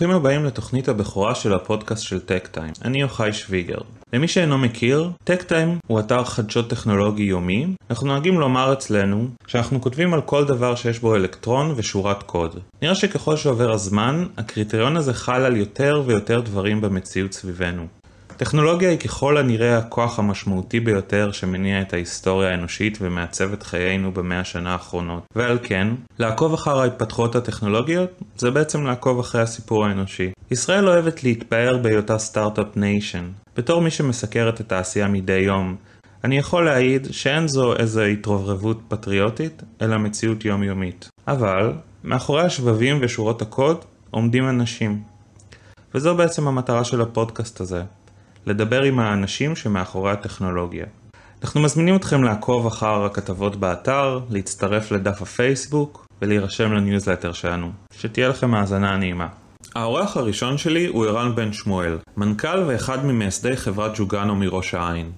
[0.00, 2.72] וברוכים הבאים לתוכנית הבכורה של הפודקאסט של טק טיים.
[2.84, 3.78] אני יוחאי שוויגר.
[4.12, 7.66] למי שאינו מכיר, טק טיים הוא אתר חדשות טכנולוגי יומי.
[7.90, 12.58] אנחנו נוהגים לומר אצלנו שאנחנו כותבים על כל דבר שיש בו אלקטרון ושורת קוד.
[12.82, 17.86] נראה שככל שעובר הזמן, הקריטריון הזה חל על יותר ויותר דברים במציאות סביבנו.
[18.40, 24.40] טכנולוגיה היא ככל הנראה הכוח המשמעותי ביותר שמניע את ההיסטוריה האנושית ומעצב את חיינו במאה
[24.40, 25.22] השנה האחרונות.
[25.36, 30.30] ועל כן, לעקוב אחר ההתפתחויות הטכנולוגיות זה בעצם לעקוב אחרי הסיפור האנושי.
[30.50, 33.28] ישראל אוהבת להתפאר בהיותה start-up nation.
[33.56, 35.76] בתור מי שמסקר את התעשייה מדי יום,
[36.24, 41.08] אני יכול להעיד שאין זו איזו התרברבות פטריוטית, אלא מציאות יומיומית.
[41.28, 41.72] אבל,
[42.04, 45.02] מאחורי השבבים ושורות הקוד עומדים אנשים.
[45.94, 47.82] וזו בעצם המטרה של הפודקאסט הזה.
[48.46, 50.86] לדבר עם האנשים שמאחורי הטכנולוגיה.
[51.42, 57.70] אנחנו מזמינים אתכם לעקוב אחר הכתבות באתר, להצטרף לדף הפייסבוק ולהירשם לניוזלטר שלנו.
[57.92, 59.28] שתהיה לכם האזנה נעימה.
[59.74, 65.10] האורח הראשון שלי הוא ערן בן שמואל, מנכ"ל ואחד ממייסדי חברת ג'וגאנו מראש העין.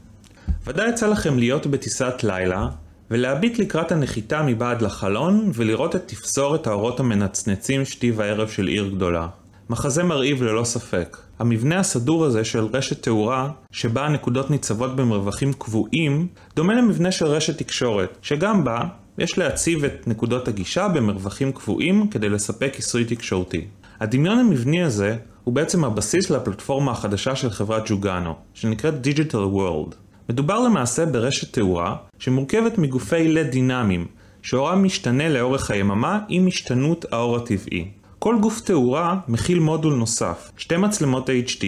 [0.67, 2.69] ודאי יצא לכם להיות בטיסת לילה
[3.11, 9.27] ולהביט לקראת הנחיתה מבעד לחלון ולראות את תפזורת האורות המנצנצים שתי וערב של עיר גדולה.
[9.71, 11.17] מחזה מרהיב ללא ספק.
[11.43, 16.27] המבנה הסדור הזה של רשת תאורה, שבה הנקודות ניצבות במרווחים קבועים,
[16.57, 18.81] דומה למבנה של רשת תקשורת, שגם בה
[19.19, 23.65] יש להציב את נקודות הגישה במרווחים קבועים כדי לספק כיסוי תקשורתי.
[24.01, 29.95] הדמיון המבני הזה הוא בעצם הבסיס לפלטפורמה החדשה של חברת ג'וגאנו, שנקראת Digital World.
[30.29, 34.07] מדובר למעשה ברשת תאורה שמורכבת מגופי לד דינמיים,
[34.43, 38.02] שאורם משתנה לאורך היממה עם השתנות האור הטבעי.
[38.23, 41.65] כל גוף תאורה מכיל מודול נוסף, שתי מצלמות HD,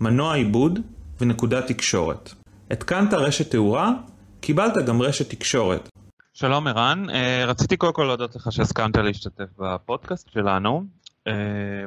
[0.00, 0.78] מנוע עיבוד
[1.20, 2.34] ונקודת תקשורת.
[2.70, 3.92] התקנת רשת תאורה,
[4.40, 5.88] קיבלת גם רשת תקשורת.
[6.34, 10.84] שלום ערן, אה, רציתי קודם כל להודות לך שהסכמת להשתתף בפודקאסט שלנו.
[11.26, 11.32] אה,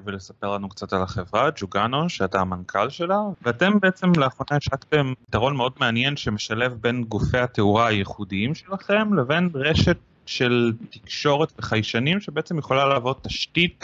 [0.05, 5.73] ולספר לנו קצת על החברה, ג'וגאנו, שאתה המנכ"ל שלה, ואתם בעצם לאחרונה השקתם פתרון מאוד
[5.79, 13.23] מעניין שמשלב בין גופי התאורה הייחודיים שלכם לבין רשת של תקשורת וחיישנים שבעצם יכולה להוות
[13.23, 13.83] תשתית,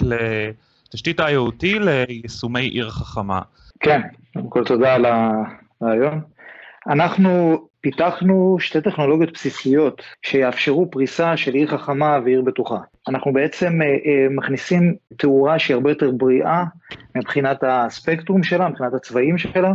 [0.89, 3.41] תשתית IoT ליישומי עיר חכמה.
[3.79, 4.01] כן,
[4.33, 5.05] קודם כל תודה על
[5.81, 6.21] הרעיון.
[6.87, 12.77] אנחנו פיתחנו שתי טכנולוגיות בסיסיות שיאפשרו פריסה של עיר חכמה ועיר בטוחה.
[13.07, 16.63] אנחנו בעצם אה, אה, מכניסים תאורה שהיא הרבה יותר בריאה
[17.17, 19.73] מבחינת הספקטרום שלה, מבחינת הצבעים שלה,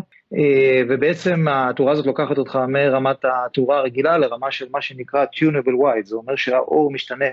[0.89, 6.17] ובעצם התאורה הזאת לוקחת אותך מרמת התאורה הרגילה לרמה של מה שנקרא tunable white, זה
[6.17, 7.25] אומר שהאור משתנה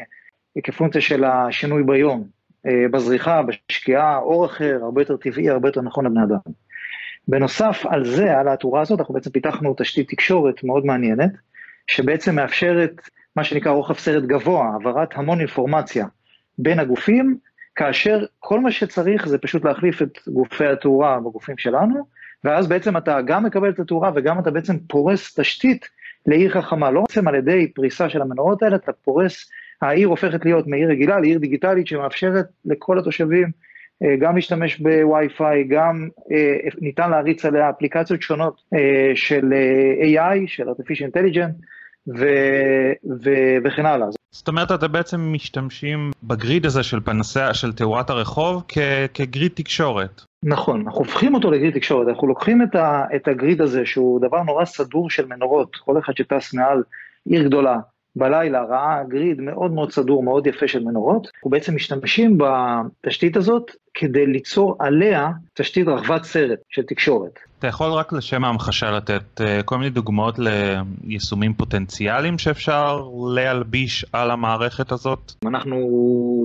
[0.64, 2.28] כפונקציה של השינוי ביום,
[2.92, 6.38] בזריחה, בשקיעה, אור אחר, הרבה יותר טבעי, הרבה יותר נכון לבני אדם.
[7.28, 11.32] בנוסף על זה, על התאורה הזאת, אנחנו בעצם פיתחנו תשתית תקשורת מאוד מעניינת,
[11.88, 13.02] שבעצם מאפשרת
[13.36, 16.06] מה שנקרא רוחב סרט גבוה, העברת המון אינפורמציה
[16.58, 17.38] בין הגופים,
[17.76, 23.22] כאשר כל מה שצריך זה פשוט להחליף את גופי התאורה בגופים שלנו, ואז בעצם אתה
[23.26, 25.86] גם מקבל את התאורה וגם אתה בעצם פורס תשתית
[26.26, 29.50] לעיר חכמה, לא בעצם על ידי פריסה של המנורות האלה, אתה פורס,
[29.82, 33.52] העיר הופכת להיות מעיר רגילה לעיר דיגיטלית שמאפשרת לכל התושבים
[34.04, 39.54] אה, גם להשתמש בווי-פיי, גם אה, ניתן להריץ עליה אפליקציות שונות אה, של
[40.02, 41.66] AI, של artificial intelligence,
[42.08, 42.26] ו,
[43.24, 43.30] ו,
[43.64, 44.08] וכן הלאה.
[44.32, 48.78] זאת אומרת, אתם בעצם משתמשים בגריד הזה של פנסיה, של תאורת הרחוב, כ,
[49.14, 50.22] כגריד תקשורת.
[50.44, 54.44] נכון, אנחנו הופכים אותו לגריד תקשורת, אנחנו לוקחים את, ה, את הגריד הזה, שהוא דבר
[54.44, 56.84] נורא סדור של מנורות, כל אחד שטס מעל
[57.26, 57.78] עיר גדולה,
[58.16, 63.72] בלילה ראה גריד מאוד מאוד סדור, מאוד יפה של מנורות, אנחנו בעצם משתמשים בתשתית הזאת
[63.94, 67.40] כדי ליצור עליה תשתית רחבת סרט של תקשורת.
[67.60, 73.02] אתה יכול רק לשם ההמחשה לתת אה, כל מיני דוגמאות ליישומים פוטנציאליים שאפשר
[73.36, 75.32] להלביש על המערכת הזאת?
[75.46, 75.78] אנחנו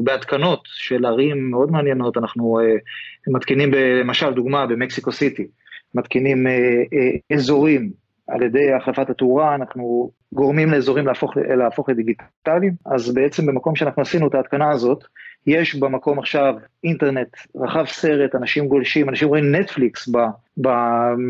[0.04, 5.46] בהתקנות של ערים מאוד מעניינות, אנחנו uh, מתקינים למשל דוגמה במקסיקו סיטי,
[5.94, 7.90] מתקינים uh, אזורים
[8.28, 14.28] על ידי החלפת התאורה, אנחנו גורמים לאזורים להפוך, להפוך לדיגיטליים, אז בעצם במקום שאנחנו עשינו
[14.28, 15.04] את ההתקנה הזאת,
[15.46, 20.08] יש במקום עכשיו אינטרנט רחב סרט, אנשים גולשים, אנשים רואים נטפליקס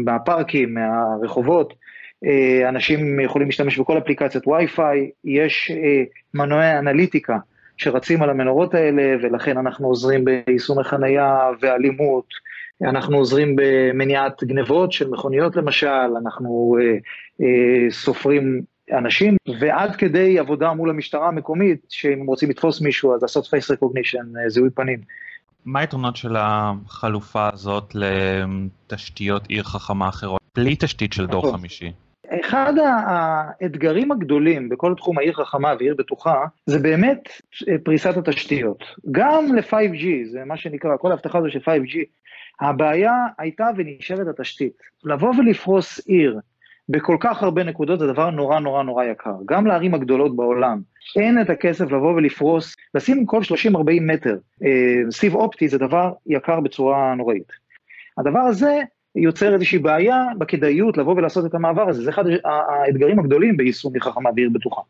[0.05, 1.75] בפארקים, מהרחובות,
[2.25, 6.03] אה, אנשים יכולים להשתמש בכל אפליקציות וי-פיי, יש אה,
[6.35, 7.37] מנועי אנליטיקה
[7.77, 12.27] שרצים על המנורות האלה, ולכן אנחנו עוזרים ביישומי חנייה ואלימות,
[12.83, 16.97] אנחנו עוזרים במניעת גנבות של מכוניות למשל, אנחנו אה,
[17.41, 18.63] אה, סופרים
[18.93, 23.75] אנשים, ועד כדי עבודה מול המשטרה המקומית, שאם הם רוצים לתפוס מישהו, אז לעשות face
[23.75, 25.01] recognition, אה, זיהוי פנים.
[25.65, 31.59] מה היתרונות של החלופה הזאת לתשתיות עיר חכמה אחרות, בלי תשתית של דור נכון.
[31.59, 31.93] חמישי?
[32.31, 37.29] אחד האתגרים הגדולים בכל תחום העיר חכמה ועיר בטוחה, זה באמת
[37.85, 38.85] פריסת התשתיות.
[39.11, 41.99] גם ל-5G, זה מה שנקרא, כל ההבטחה הזו של 5G,
[42.61, 44.73] הבעיה הייתה ונשארת התשתית.
[45.05, 46.41] לבוא ולפרוס עיר
[46.89, 49.35] בכל כך הרבה נקודות זה דבר נורא נורא נורא יקר.
[49.47, 50.81] גם לערים הגדולות בעולם
[51.17, 56.61] אין את הכסף לבוא ולפרוס, לשים כל 30-40 מטר אה, סיב אופטי זה דבר יקר
[56.61, 57.53] בצורה נוראית.
[58.19, 58.83] הדבר הזה
[59.17, 64.33] יוצר איזושהי בעיה בכדאיות לבוא ולעשות את המעבר הזה, זה אחד האתגרים הגדולים ביישום מחכמה
[64.33, 64.81] בעיר בטוחה.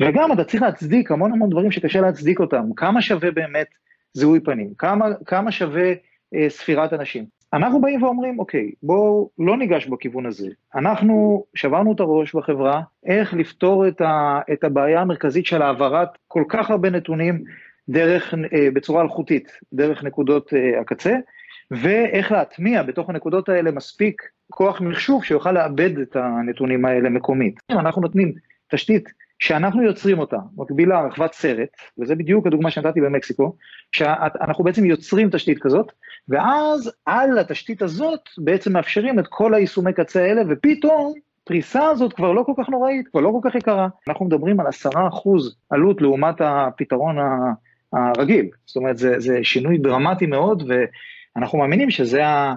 [0.00, 3.66] וגם אתה צריך להצדיק המון המון דברים שקשה להצדיק אותם, כמה שווה באמת
[4.14, 5.92] זיהוי פנים, כמה, כמה שווה
[6.34, 7.24] אה, ספירת אנשים.
[7.52, 10.48] אנחנו באים ואומרים, אוקיי, בואו לא ניגש בכיוון הזה.
[10.74, 16.44] אנחנו שברנו את הראש בחברה, איך לפתור את, ה, את הבעיה המרכזית של העברת כל
[16.48, 17.44] כך הרבה נתונים
[17.88, 21.14] דרך, אה, בצורה אלחוטית, דרך נקודות אה, הקצה,
[21.80, 27.54] ואיך להטמיע בתוך הנקודות האלה מספיק כוח מחשוב שיוכל לאבד את הנתונים האלה מקומית.
[27.70, 28.32] אנחנו נותנים
[28.68, 29.08] תשתית
[29.38, 33.56] שאנחנו יוצרים אותה, מקבילה רחבת סרט, וזה בדיוק הדוגמה שנתתי במקסיקו,
[33.92, 35.92] שאנחנו בעצם יוצרים תשתית כזאת,
[36.28, 42.32] ואז על התשתית הזאת בעצם מאפשרים את כל היישומי קצה האלה, ופתאום הפריסה הזאת כבר
[42.32, 43.88] לא כל כך נוראית, כבר לא כל כך יקרה.
[44.08, 47.16] אנחנו מדברים על עשרה אחוז עלות לעומת הפתרון
[47.92, 50.62] הרגיל, זאת אומרת זה, זה שינוי דרמטי מאוד,
[51.36, 52.54] ואנחנו מאמינים שזה ה,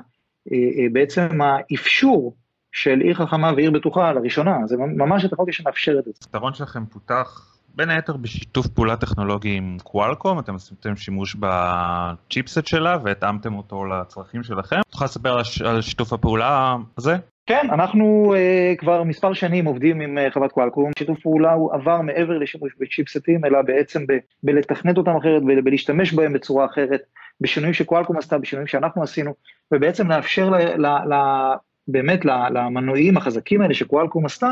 [0.52, 2.36] אה, אה, בעצם האפשור
[2.72, 6.20] של עיר חכמה ועיר בטוחה לראשונה, זה ממש הטכנולוגיה שמאפשרת את זה.
[6.24, 12.98] הפתרון שלכם פותח בין היתר בשיתוף פעולה טכנולוגי עם קוואלקום, אתם עשיתם שימוש בצ'יפסט שלה
[13.04, 14.80] והתאמתם אותו לצרכים שלכם.
[14.90, 17.16] תוכל לספר על שיתוף הפעולה הזה?
[17.46, 22.02] כן, אנחנו uh, כבר מספר שנים עובדים עם uh, חברת קוואלקום, שיתוף פעולה הוא עבר
[22.02, 24.04] מעבר לשימוש בצ'יפסטים, אלא בעצם
[24.44, 27.02] בלתכנת אותם אחרת ולהשתמש בהם בצורה אחרת,
[27.42, 29.34] בשינויים שקוואלקום עשתה, בשינויים שאנחנו עשינו,
[29.72, 31.56] ובעצם לאפשר ל- ל- ל-
[31.88, 34.52] באמת למנועים החזקים האלה שקוואלקום עשתה,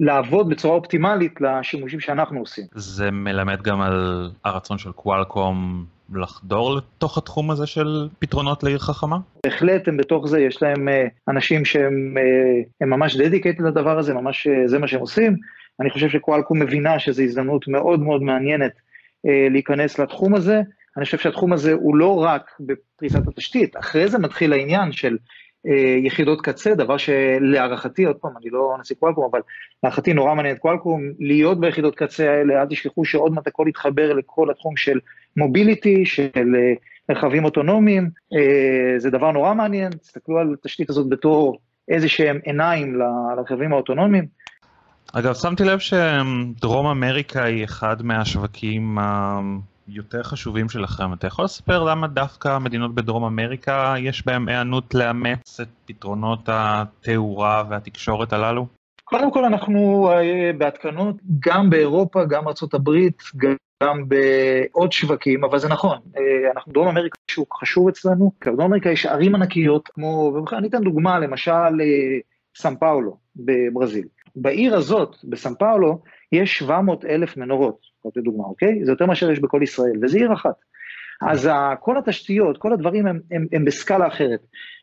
[0.00, 2.64] לעבוד בצורה אופטימלית לשימושים שאנחנו עושים.
[2.74, 9.18] זה מלמד גם על הרצון של קוואלקום לחדור לתוך התחום הזה של פתרונות לעיר חכמה?
[9.44, 12.14] בהחלט הם בתוך זה, יש להם אה, אנשים שהם
[12.82, 15.36] אה, ממש דדיקטד לדבר הזה, ממש אה, זה מה שהם עושים.
[15.80, 18.72] אני חושב שקוואלקום מבינה שזו הזדמנות מאוד מאוד מעניינת
[19.50, 20.60] להיכנס לתחום הזה.
[20.96, 25.16] אני חושב שהתחום הזה הוא לא רק בפריסת התשתית, אחרי זה מתחיל העניין של
[26.04, 29.40] יחידות קצה, דבר שלהערכתי, עוד פעם, אני לא נשיא קוואלקום, אבל
[29.82, 34.12] להערכתי נורא מעניין את קוואלקום, להיות ביחידות קצה האלה, אל תשכחו שעוד מעט הכל יתחבר
[34.12, 34.98] לכל התחום של
[35.36, 36.72] מוביליטי, של אה,
[37.10, 41.58] רכבים אוטונומיים, אה, זה דבר נורא מעניין, תסתכלו על התשתית הזאת בתור
[41.88, 44.26] איזה שהם עיניים לרכבים האוטונומיים.
[45.12, 48.98] אגב, שמתי לב שדרום אמריקה היא אחד מהשווקים
[49.88, 51.12] יותר חשובים שלכם.
[51.12, 57.64] אתה יכול לספר למה דווקא מדינות בדרום אמריקה יש בהן היענות לאמץ את פתרונות התאורה
[57.68, 58.66] והתקשורת הללו?
[59.04, 62.90] קודם כל אנחנו אה, בעדכנות גם באירופה, גם ארה"ב,
[63.82, 68.66] גם בעוד שווקים, אבל זה נכון, אה, אנחנו דרום אמריקה שוק חשוב אצלנו, כי בדרום
[68.66, 72.18] אמריקה יש ערים ענקיות, כמו, אני אתן דוגמה, למשל אה,
[72.56, 74.06] סן פאולו בברזיל.
[74.36, 77.78] בעיר הזאת, בסן פאולו, יש 700 אלף מנורות.
[77.98, 78.84] לפחות לדוגמה, אוקיי?
[78.84, 80.54] זה יותר מאשר יש בכל ישראל, וזה עיר אחת.
[81.22, 84.40] אז כל התשתיות, כל הדברים הם, הם, הם בסקאלה אחרת.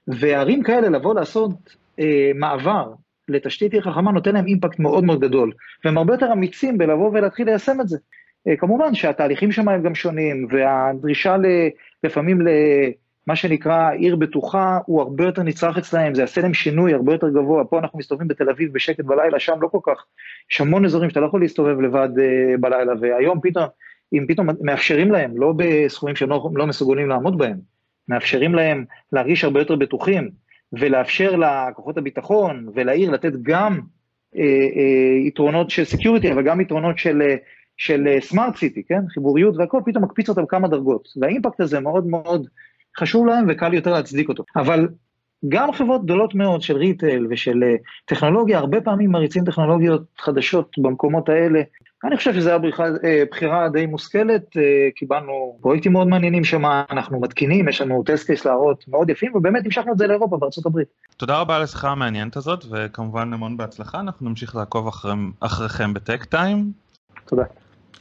[0.07, 1.51] וערים כאלה לבוא לעשות
[1.99, 2.93] אה, מעבר
[3.27, 5.51] לתשתית עיר חכמה נותן להם אימפקט מאוד מאוד גדול,
[5.85, 7.97] והם הרבה יותר אמיצים בלבוא ולהתחיל ליישם את זה.
[8.47, 11.45] אה, כמובן שהתהליכים שם הם גם שונים, והדרישה ל,
[12.03, 12.47] לפעמים ל...
[13.27, 17.29] מה שנקרא עיר בטוחה הוא הרבה יותר נצרך אצלהם, זה יעשה להם שינוי הרבה יותר
[17.29, 20.05] גבוה, פה אנחנו מסתובבים בתל אביב בשקט בלילה, שם לא כל כך,
[20.51, 23.65] יש המון אזורים שאתה לא יכול להסתובב לבד uh, בלילה, והיום פתאום,
[24.13, 27.57] אם פתאום מאפשרים להם, לא בסכומים שהם לא, לא מסוגלים לעמוד בהם,
[28.07, 30.29] מאפשרים להם להרגיש הרבה יותר בטוחים,
[30.73, 37.21] ולאפשר לכוחות הביטחון ולעיר לתת גם uh, uh, יתרונות של security, אבל גם יתרונות של...
[37.21, 39.01] uh, של smart city, כן?
[39.09, 41.07] חיבוריות והכל, פתאום מקפיץ אותם כמה דרגות.
[41.21, 42.47] וה impact הזה מאוד מאוד
[42.99, 44.43] חשוב להם וקל יותר להצדיק אותו.
[44.55, 44.87] אבל
[45.47, 47.75] גם חברות גדולות מאוד של retail ושל אה,
[48.05, 51.61] טכנולוגיה, הרבה פעמים מריצים טכנולוגיות חדשות במקומות האלה.
[52.03, 57.21] אני חושב שזו הייתה אה, בחירה די מושכלת, אה, קיבלנו פרויקטים מאוד מעניינים שם, אנחנו
[57.21, 60.87] מתקינים, יש לנו טסט קייס להראות מאוד יפים, ובאמת המשכנו את זה לאירופה, בארצות הברית.
[61.17, 66.25] תודה רבה על השיחה המעניינת הזאת, וכמובן המון בהצלחה, אנחנו נמשיך לעקוב אחרי, אחריכם בטק
[66.25, 66.71] טיים.
[67.25, 67.43] תודה.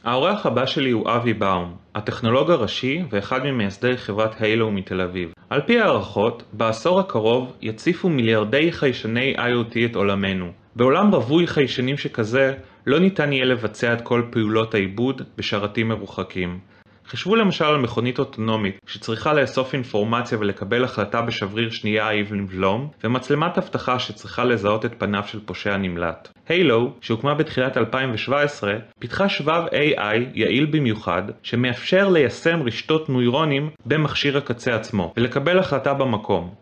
[0.03, 5.33] האורח הבא שלי הוא אבי באום, הטכנולוג הראשי ואחד ממייסדי חברת הילו מתל אביב.
[5.49, 10.51] על פי הערכות, בעשור הקרוב יציפו מיליארדי חיישני IoT את עולמנו.
[10.75, 12.53] בעולם רווי חיישנים שכזה,
[12.87, 16.59] לא ניתן יהיה לבצע את כל פעולות העיבוד בשרתים מרוחקים.
[17.07, 23.57] חשבו למשל על מכונית אוטונומית שצריכה לאסוף אינפורמציה ולקבל החלטה בשבריר שנייה האם לבלום, ומצלמת
[23.57, 26.29] אבטחה שצריכה לזהות את פניו של פושע נמלט.
[26.51, 34.75] הילו, שהוקמה בתחילת 2017, פיתחה שבב AI יעיל במיוחד, שמאפשר ליישם רשתות נוירונים במכשיר הקצה
[34.75, 36.53] עצמו, ולקבל החלטה במקום.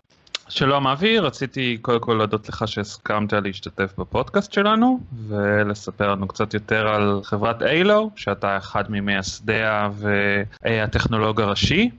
[0.50, 6.88] שלום אבי, רציתי קודם כל להודות לך שהסכמת להשתתף בפודקאסט שלנו ולספר לנו קצת יותר
[6.88, 9.90] על חברת איילו, שאתה אחד ממייסדיה
[10.64, 11.90] והטכנולוג הראשי.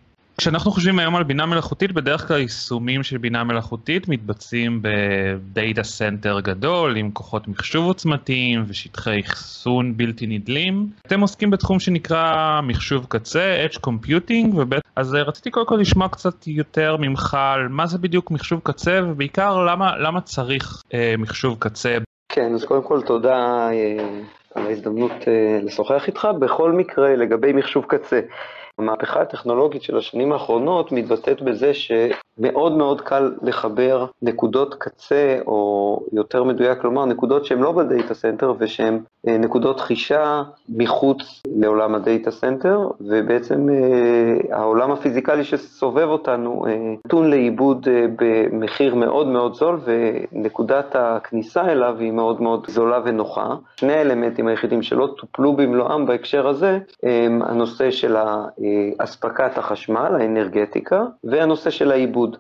[0.40, 5.82] כשאנחנו חושבים היום על בינה מלאכותית, בדרך כלל יישומים של בינה מלאכותית מתבצעים ב data
[5.82, 10.86] center גדול עם כוחות מחשוב עוצמתיים ושטחי אחסון בלתי נדלים.
[11.06, 14.82] אתם עוסקים בתחום שנקרא מחשוב קצה, Edge Computing, ובט...
[14.96, 19.64] אז רציתי קודם כל לשמוע קצת יותר ממך על מה זה בדיוק מחשוב קצה ובעיקר
[19.64, 21.96] למה, למה צריך אה, מחשוב קצה.
[22.32, 24.20] כן, אז קודם כל תודה אה,
[24.54, 26.28] על ההזדמנות אה, לשוחח איתך.
[26.40, 28.20] בכל מקרה, לגבי מחשוב קצה,
[28.80, 36.44] המהפכה הטכנולוגית של השנים האחרונות מתבטאת בזה שמאוד מאוד קל לחבר נקודות קצה, או יותר
[36.44, 42.30] מדויק לומר, נקודות שהן לא ב data center ושהן נקודות חישה מחוץ לעולם ה data
[42.30, 50.96] center, ובעצם אה, העולם הפיזיקלי שסובב אותנו אה, נתון לעיבוד במחיר מאוד מאוד זול, ונקודת
[50.98, 53.54] הכניסה אליו היא מאוד מאוד זולה ונוחה.
[53.76, 58.16] שני האלמנטים היחידים שלא טופלו במלואם בהקשר הזה, הם הנושא של
[58.98, 62.36] אספקת החשמל, האנרגטיקה, והנושא של העיבוד.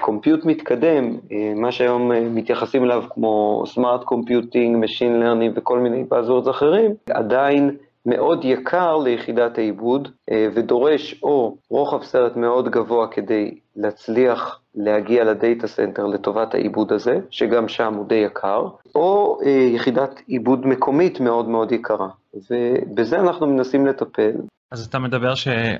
[0.00, 1.16] Compute מתקדם,
[1.56, 8.44] מה שהיום מתייחסים אליו כמו smart computing, machine learning וכל מיני buzzwords אחרים, עדיין מאוד
[8.44, 10.08] יקר ליחידת העיבוד
[10.54, 17.18] ודורש או רוחב סרט מאוד גבוה כדי להצליח להגיע ל data center לטובת העיבוד הזה,
[17.30, 19.38] שגם שם הוא די יקר, או
[19.74, 22.08] יחידת עיבוד מקומית מאוד מאוד יקרה.
[22.50, 24.32] ובזה אנחנו מנסים לטפל.
[24.70, 25.32] אז אתה מדבר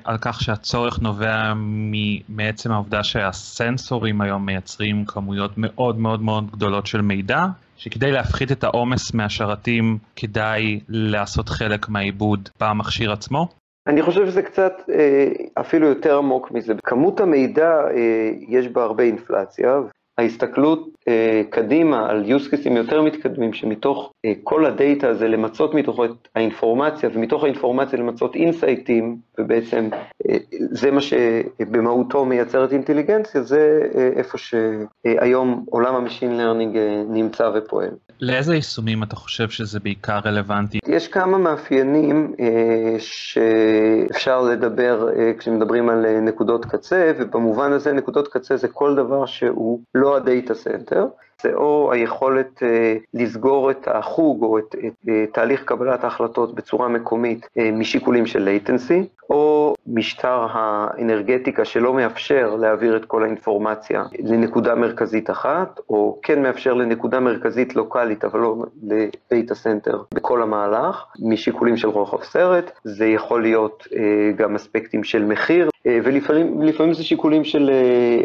[0.03, 1.53] על כך שהצורך נובע
[2.29, 7.45] מעצם העובדה שהסנסורים היום מייצרים כמויות מאוד מאוד מאוד גדולות של מידע,
[7.77, 13.47] שכדי להפחית את העומס מהשרתים כדאי לעשות חלק מהעיבוד במכשיר עצמו?
[13.87, 15.27] אני חושב שזה קצת אה,
[15.59, 16.73] אפילו יותר עמוק מזה.
[16.83, 19.79] כמות המידע, אה, יש בה הרבה אינפלציה,
[20.17, 25.73] ההסתכלות אה, קדימה על use cases יותר מתקדמים, שמתוך אה, כל ה data הזה למצות
[25.73, 29.89] מתוכו את האינפורמציה, ומתוך האינפורמציה למצות אינסייטים, ובעצם
[30.29, 36.77] אה, זה מה שבמהותו מייצר את אינטליגנציה, זה אה, איפה שהיום עולם ה machine learning
[36.77, 37.89] אה, נמצא ופועל.
[38.21, 40.79] לאיזה יישומים אתה חושב שזה בעיקר רלוונטי?
[40.87, 48.27] יש כמה מאפיינים אה, שאפשר לדבר אה, כשמדברים על אה, נקודות קצה, ובמובן הזה נקודות
[48.27, 51.05] קצה זה כל דבר שהוא לא ה data center.
[51.41, 54.75] זה או היכולת אה, לסגור את החוג או את,
[55.09, 62.55] אה, תהליך קבלת ההחלטות בצורה מקומית אה, משיקולים של latency, או משטר האנרגטיקה שלא מאפשר
[62.55, 68.55] להעביר את כל האינפורמציה לנקודה מרכזית אחת, או כן מאפשר לנקודה מרכזית לוקאלית, אבל לא
[68.83, 73.87] ל data center בכל המהלך, משיקולים של רוחב סרט, זה יכול להיות
[74.35, 77.71] גם אספקטים של מחיר, ולפעמים זה שיקולים של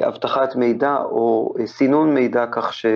[0.07, 2.87] אבטחת מידע או סינון מידע, כך ש...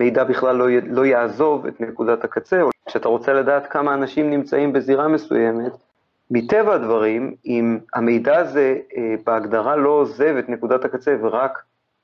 [0.00, 4.72] מידע בכלל לא, לא יעזוב את נקודת הקצה, או כשאתה רוצה לדעת כמה אנשים נמצאים
[4.72, 5.72] בזירה מסוימת,
[6.30, 11.62] מטבע הדברים, אם המידע הזה אה, בהגדרה לא עוזב את נקודת הקצה ורק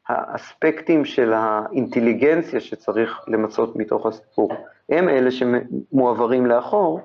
[0.09, 4.53] האספקטים של האינטליגנציה שצריך למצות מתוך הסיפור,
[4.89, 7.01] הם אלה שמועברים לאחור,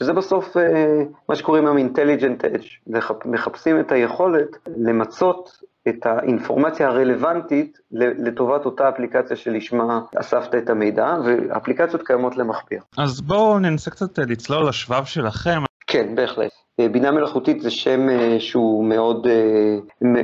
[0.00, 2.92] וזה בסוף אה, מה שקוראים היום Intelligent Edge,
[3.24, 12.02] מחפשים את היכולת למצות את האינפורמציה הרלוונטית לטובת אותה אפליקציה שלשמה אספת את המידע, ואפליקציות
[12.06, 12.80] קיימות למכביר.
[12.98, 15.62] אז בואו ננסה קצת לצלול לשבב שלכם.
[15.86, 16.50] כן, בהחלט.
[16.78, 19.78] בינה מלאכותית זה שם אה, שהוא מאוד אה,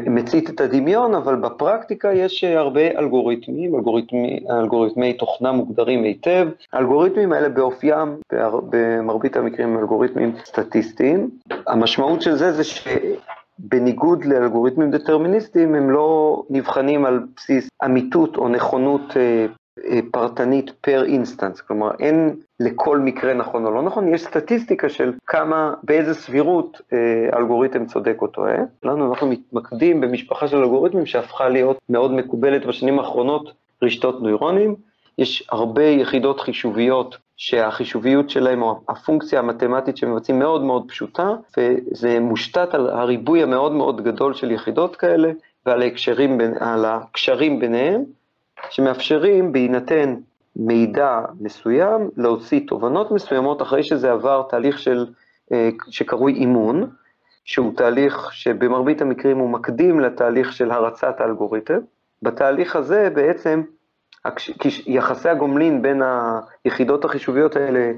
[0.06, 6.49] מצית את הדמיון, אבל בפרקטיקה יש אה, הרבה אלגוריתמים, אלגוריתמי, אלגוריתמי תוכנה מוגדרים היטב.
[6.73, 8.16] האלגוריתמים האלה באופיים,
[8.70, 11.30] במרבית המקרים אלגוריתמים סטטיסטיים.
[11.66, 12.88] המשמעות של זה זה ש...
[13.68, 19.47] בניגוד לאלגוריתמים דטרמיניסטיים, הם לא נבחנים על בסיס אמיתות או נכונות אה,
[19.85, 25.12] אה, פרטנית per instance, כלומר אין לכל מקרה נכון או לא נכון, יש סטטיסטיקה של
[25.26, 28.56] כמה, באיזה סבירות אה, אלגוריתם צודק או טועה.
[28.83, 33.52] לנו אנחנו מתמקדים במשפחה של אלגוריתמים שהפכה להיות מאוד מקובלת בשנים האחרונות,
[33.83, 34.75] רשתות נוירונים.
[35.18, 42.75] יש הרבה יחידות חישוביות שהחישוביות שלהם, או הפונקציה המתמטית שמבצעים מאוד מאוד פשוטה, וזה מושתת
[42.75, 45.31] על הריבוי המאוד מאוד גדול של יחידות כאלה,
[45.67, 48.05] ועל ההקשרים, על הקשרים ביניהם,
[48.71, 50.14] שמאפשרים בהינתן
[50.57, 55.07] מידע מסוים להוציא תובנות מסוימות אחרי שזה עבר תהליך של,
[55.53, 56.91] אה, שקרוי אימון,
[57.45, 61.79] שהוא תהליך שבמרבית המקרים הוא מקדים לתהליך של הרצת האלגוריתם.
[62.23, 63.62] בתהליך הזה בעצם
[64.87, 66.02] יחסי הגומלין בין
[66.64, 67.93] היחידות החישוביות האלה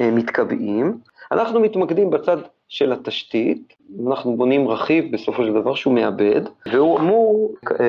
[0.00, 0.98] אה, מתקבעים.
[1.32, 2.36] אנחנו מתמקדים בצד
[2.68, 3.74] של התשתית,
[4.08, 6.40] אנחנו בונים רכיב בסופו של דבר שהוא מאבד,
[6.72, 7.86] והוא אמור אה,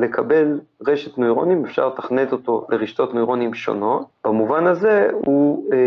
[0.00, 4.06] לקבל רשת נוירונים, אפשר לתכנת אותו לרשתות נוירונים שונות.
[4.24, 5.78] במובן הזה הוא אה,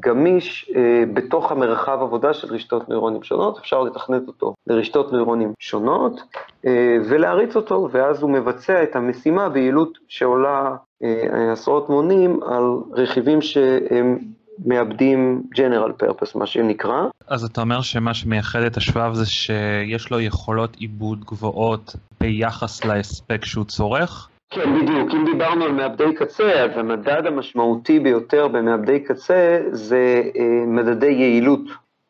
[0.00, 6.20] גמיש אה, בתוך המרחב עבודה של רשתות נוירונים שונות, אפשר לתכנת אותו לרשתות נוירונים שונות
[6.66, 13.42] אה, ולהריץ אותו, ואז הוא מבצע את המשימה ביעילות שעולה אה, עשרות מונים על רכיבים
[13.42, 14.18] שהם
[14.66, 17.02] מאבדים general purpose, מה שנקרא.
[17.28, 23.44] אז אתה אומר שמה שמייחד את השבב זה שיש לו יכולות עיבוד גבוהות ביחס להספק
[23.44, 24.28] שהוא צורך?
[24.50, 25.10] כן, בדיוק.
[25.14, 31.60] אם דיברנו על מעבדי קצה, אז המדד המשמעותי ביותר במעבדי קצה זה אה, מדדי יעילות.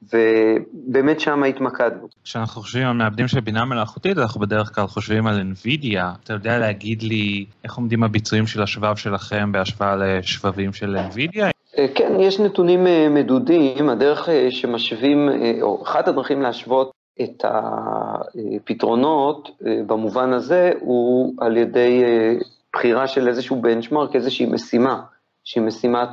[0.02, 2.08] ובאמת שם התמקדנו.
[2.24, 6.02] כשאנחנו חושבים על מעבדים של בינה מלאכותית, אנחנו בדרך כלל חושבים על NVIDIA.
[6.24, 11.59] אתה יודע להגיד לי איך עומדים הביצועים של השבב שלכם בהשוואה לשבבים של NVIDIA?
[11.78, 15.28] אה, כן, יש נתונים אה, מדודים, הדרך אה, שמשווים,
[15.62, 19.50] או אחת הדרכים להשוות את הפתרונות
[19.86, 22.02] במובן הזה הוא על ידי
[22.72, 25.02] בחירה של איזשהו בנצ'מארק, איזושהי משימה,
[25.44, 26.08] שהיא משימת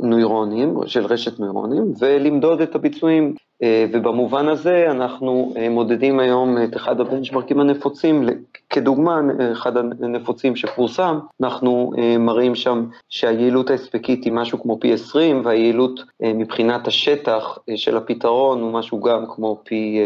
[0.00, 3.34] נוירונים, של רשת נוירונים, ולמדוד את הביצועים.
[3.62, 8.28] אה, ובמובן הזה אנחנו אה, מודדים היום את אחד הבנצ'מרקים הנפוצים,
[8.70, 9.20] כדוגמה,
[9.52, 16.00] אחד הנפוצים שפורסם, אנחנו אה, מראים שם שהיעילות ההספקית היא משהו כמו פי 20, והיעילות
[16.20, 19.98] מבחינת השטח של הפתרון הוא משהו גם כמו פי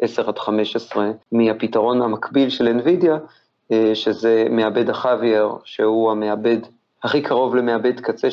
[0.00, 6.58] 10 עד 15 מהפתרון המקביל של NVIDIA, שזה מעבד החוויאר, שהוא המעבד
[7.04, 8.30] הכי קרוב למעבד קצה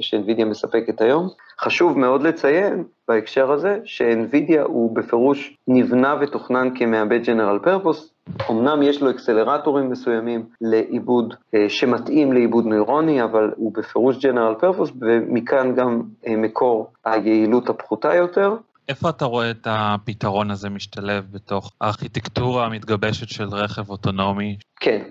[0.00, 1.28] שאינווידיה מספקת היום.
[1.60, 8.14] חשוב מאוד לציין בהקשר הזה שאינווידיה הוא בפירוש נבנה ותוכנן כמעבד ג'נרל פרפוס,
[8.50, 14.90] אמנם יש לו אקסלרטורים מסוימים לעיבוד, אה, שמתאים לעיבוד נוירוני, אבל הוא בפירוש ג'נרל פרפוס,
[15.00, 18.56] ומכאן גם אה, מקור היעילות הפחותה יותר.
[18.88, 24.56] איפה אתה רואה את הפתרון הזה משתלב בתוך הארכיטקטורה המתגבשת של רכב אוטונומי?
[24.80, 25.02] כן,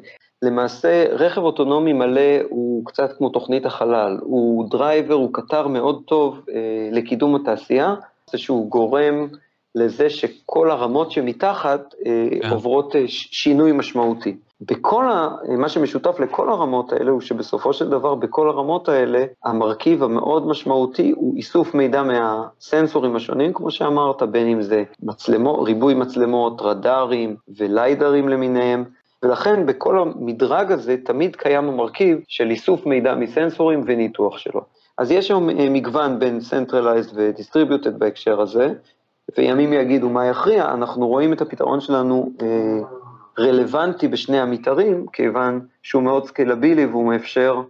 [0.43, 6.41] למעשה רכב אוטונומי מלא הוא קצת כמו תוכנית החלל, הוא driver, הוא קטר מאוד טוב
[6.49, 6.56] אה,
[6.91, 7.95] לקידום התעשייה,
[8.32, 9.27] זה שהוא גורם
[9.75, 12.49] לזה שכל הרמות שמתחת אה, כן.
[12.49, 14.36] עוברות אה, שינוי משמעותי.
[14.62, 15.29] בכל ה...
[15.58, 21.13] מה שמשותף לכל הרמות האלה הוא שבסופו של דבר בכל הרמות האלה המרכיב המאוד משמעותי
[21.15, 28.29] הוא איסוף מידע מהסנסורים השונים, כמו שאמרת, בין אם זה מצלמות, ריבוי מצלמות, רדארים וליידרים
[28.29, 28.84] למיניהם,
[29.23, 34.62] ולכן בכל המדרג הזה תמיד קיים המרכיב של איסוף מידע מסנסורים וניתוח שלו.
[34.97, 38.73] אז יש שם אה, מגוון בין Centralized ו-Distributed בהקשר הזה,
[39.38, 42.79] וימים יגידו מה יכריע, אנחנו רואים את הפתרון שלנו אה,
[43.39, 47.62] רלוונטי בשני המתארים, כיוון שהוא מאוד סקלבילי והוא מאפשר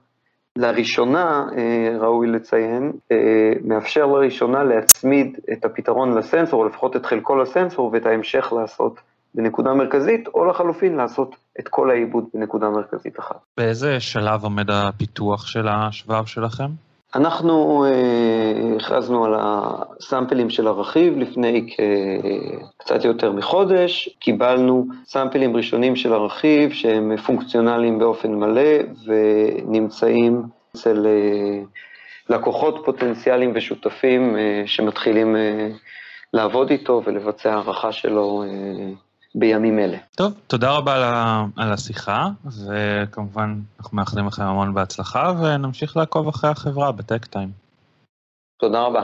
[0.57, 7.35] לראשונה, אה, ראוי לציין, אה, מאפשר לראשונה להצמיד את הפתרון לסנסור, או לפחות את חלקו
[7.35, 8.99] לסנסור, ואת ההמשך לעשות
[9.35, 13.39] בנקודה מרכזית, או לחלופין לעשות את כל העיבוד בנקודה מרכזית אחת.
[13.57, 16.69] באיזה שלב עומד הפיתוח של השבב שלכם?
[17.15, 21.75] אנחנו אה, הכרזנו על הסאמפלים של הרכיב לפני
[22.77, 30.43] קצת יותר מחודש, קיבלנו סאמפלים ראשונים של הרכיב שהם פונקציונליים באופן מלא ונמצאים
[30.75, 31.63] אצל אה,
[32.29, 35.35] לקוחות פוטנציאליים ושותפים אה, שמתחילים
[36.33, 38.43] לעבוד איתו ולבצע הערכה שלו
[39.35, 39.97] בימים אלה.
[40.15, 40.95] טוב, תודה רבה
[41.57, 47.51] על השיחה, וכמובן אנחנו מאחלים לכם המון בהצלחה, ונמשיך לעקוב אחרי החברה בטק טיים.
[48.59, 49.01] תודה רבה.